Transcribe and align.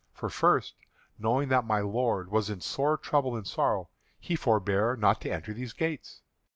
For 0.13 0.29
first, 0.29 0.73
knowing 1.19 1.49
that 1.49 1.63
my 1.63 1.81
lord 1.81 2.31
was 2.31 2.49
in 2.49 2.59
sore 2.59 2.97
trouble 2.97 3.35
and 3.35 3.45
sorrow, 3.45 3.89
he 4.19 4.35
forebore 4.35 4.97
not 4.97 5.21
to 5.21 5.31
enter 5.31 5.53
these 5.53 5.73
gates. 5.73 6.23